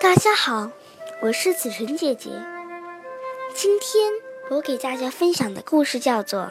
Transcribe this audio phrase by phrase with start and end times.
[0.00, 0.70] 大家好，
[1.20, 2.30] 我是子晨姐姐。
[3.54, 4.12] 今天
[4.50, 6.40] 我给大家分享的故事叫做《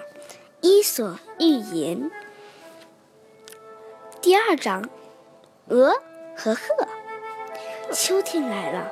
[0.62, 2.10] 伊索寓言》
[4.22, 4.90] 第二章：
[5.68, 5.94] 鹅
[6.36, 6.62] 和鹤。
[7.92, 8.92] 秋天来了，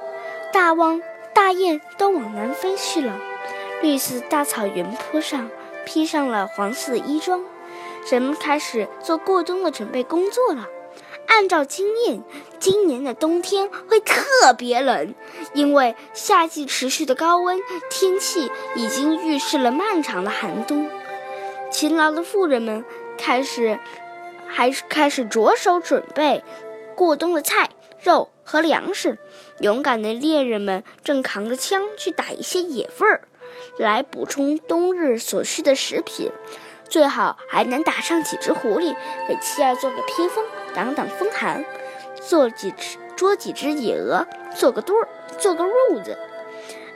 [0.51, 1.01] 大汪、
[1.33, 3.19] 大雁都往南飞去了。
[3.81, 5.49] 绿色大草原坡上
[5.85, 7.43] 披上了黄色的衣装，
[8.09, 10.67] 人们开始做过冬的准备工作了。
[11.31, 12.21] 按照经验，
[12.59, 15.15] 今年的冬天会特别冷，
[15.53, 17.57] 因为夏季持续的高温
[17.89, 20.89] 天气已经预示了漫长的寒冬。
[21.71, 22.83] 勤劳的妇人们
[23.17, 23.79] 开始，
[24.45, 26.43] 还是开始着手准备
[26.95, 27.69] 过冬的菜、
[28.03, 29.17] 肉和粮食。
[29.61, 33.21] 勇敢的猎人们正扛着枪去打一些野味儿，
[33.77, 36.29] 来补充冬日所需的食品。
[36.91, 38.93] 最好还能打上几只狐狸，
[39.25, 40.43] 给妻儿做个披风。
[40.75, 41.63] 挡挡风寒，
[42.21, 45.07] 做几只捉几只野鹅，做个堆儿，
[45.39, 46.17] 做个褥子。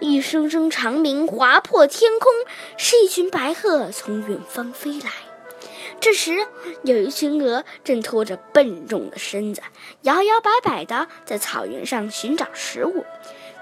[0.01, 2.29] 一声声长鸣划破天空，
[2.77, 5.09] 是一群白鹤从远方飞来。
[6.01, 6.45] 这时，
[6.83, 9.61] 有一群鹅正拖着笨重的身子，
[10.01, 13.05] 摇摇摆摆地在草原上寻找食物。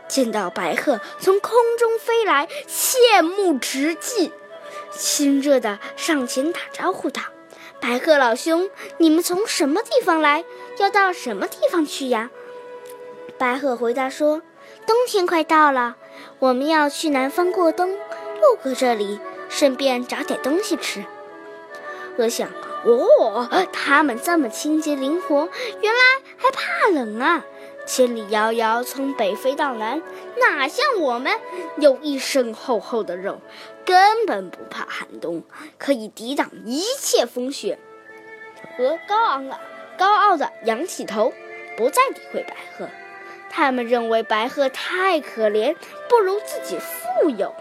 [0.08, 4.32] 见到白鹤从空中飞来，羡慕之极，
[4.96, 7.22] 亲热地上前打招呼道。
[7.80, 10.46] 白鹤老兄，你们从什么地方来？
[10.78, 12.30] 要到什么地方去呀？
[13.38, 14.42] 白鹤回答说
[14.88, 15.98] ：“冬天快到了，
[16.40, 19.20] 我们要去南方过冬，路过这里，
[19.50, 21.04] 顺便找点东西吃。”
[22.18, 22.50] 我想
[22.86, 25.50] ：“哦，他们这么清洁灵活，
[25.82, 26.00] 原来
[26.38, 27.44] 还怕冷啊！
[27.86, 30.02] 千里遥遥从北飞到南，
[30.40, 31.32] 哪像我们
[31.78, 33.40] 有一身厚厚的肉。”
[33.86, 35.44] 根本不怕寒冬，
[35.78, 37.78] 可以抵挡一切风雪。
[38.80, 39.60] 鹅高昂的，
[39.98, 41.34] 高傲地仰起头，
[41.76, 42.88] 不再理会白鹤。
[43.50, 45.76] 他们认为白鹤太可怜，
[46.10, 47.54] 不如自己富有。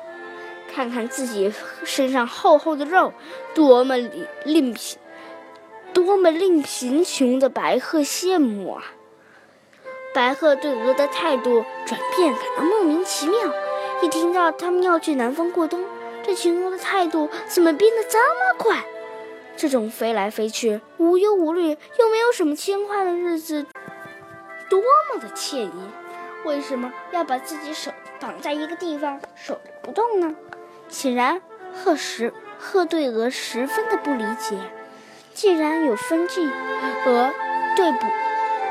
[0.73, 1.53] 看看自己
[1.85, 3.13] 身上厚厚的肉，
[3.53, 3.97] 多么
[4.45, 4.99] 令贫，
[5.93, 8.93] 多么令贫穷的白鹤羡慕啊！
[10.15, 13.39] 白鹤对鹅的态度转变感到莫名其妙。
[14.03, 15.85] 一听到他们要去南方过冬，
[16.23, 18.85] 这群鹅的态度怎么变得这么快？
[19.57, 23.65] 这种飞来飞去、无忧无虑又没有什么牵挂的日子，
[24.69, 25.73] 多么的惬意！
[26.45, 30.35] 为什么要把自己手绑在一个地方，手不动呢？
[30.89, 31.41] 显然，
[31.73, 34.57] 鹤十鹤对鹅十分的不理解。
[35.33, 36.45] 既然有分际，
[37.07, 37.31] 鹅
[37.77, 38.07] 对不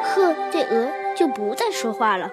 [0.04, 0.92] 鹤对鹅
[1.22, 2.32] 就不再说话了。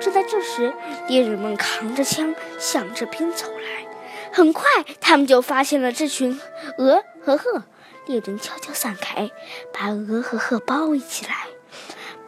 [0.00, 0.72] 就在这时，
[1.08, 3.86] 猎人们扛着枪向这边走来。
[4.32, 4.64] 很快，
[4.98, 6.40] 他们就发现了这群
[6.78, 7.64] 鹅和鹤。
[8.06, 9.30] 猎人悄悄散开，
[9.74, 11.48] 把鹅和鹤包围起来。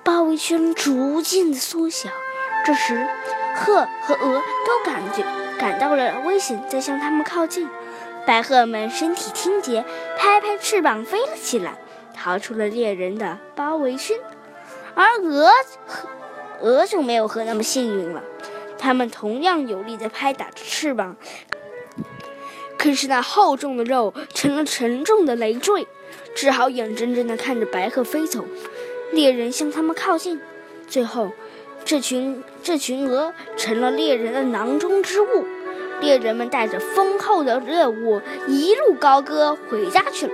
[0.04, 2.10] 包围圈逐渐的缩小。
[2.66, 3.08] 这时，
[3.56, 5.24] 鹤和鹅都感觉
[5.58, 7.66] 感到了危险在向他们靠近。
[8.26, 9.82] 白鹤们身体清洁，
[10.18, 11.78] 拍拍翅膀飞了起来，
[12.14, 14.18] 逃出了猎人的包围圈。
[14.94, 15.50] 而鹅
[16.60, 18.22] 鹅就没有鹤那么幸运了，
[18.78, 21.16] 它们同样有力地拍打着翅膀。
[22.78, 25.86] 可是那厚重的肉成了沉重的累赘，
[26.34, 28.44] 只好眼睁睁地看着白鹤飞走。
[29.12, 30.40] 猎人向他们靠近，
[30.88, 31.30] 最后，
[31.84, 35.46] 这群这群鹅成了猎人的囊中之物。
[36.00, 40.32] 猎人们带着丰厚的猎物一路高歌回家去了。